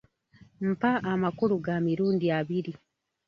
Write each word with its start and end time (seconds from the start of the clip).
Mpa 0.69 0.91
amakulu 1.13 1.55
ga 1.65 1.75
mirundi 1.85 2.25
abiri. 2.39 2.73